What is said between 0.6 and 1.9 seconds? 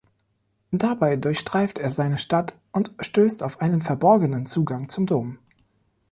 Dabei durchstreift